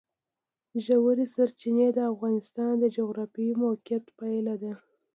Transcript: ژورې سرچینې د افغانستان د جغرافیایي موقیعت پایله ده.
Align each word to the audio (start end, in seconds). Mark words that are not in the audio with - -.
ژورې 0.85 1.25
سرچینې 1.35 1.87
د 1.93 1.99
افغانستان 2.13 2.71
د 2.79 2.85
جغرافیایي 2.97 3.53
موقیعت 3.63 4.05
پایله 4.17 4.55
ده. 4.63 4.73